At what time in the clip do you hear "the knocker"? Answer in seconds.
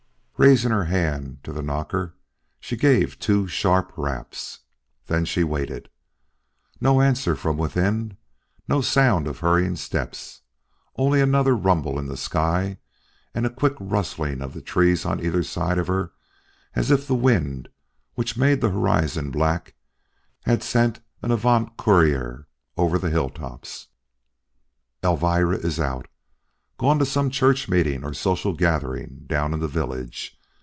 1.53-2.15